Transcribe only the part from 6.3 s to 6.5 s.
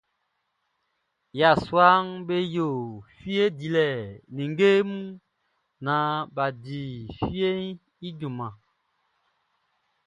bʼa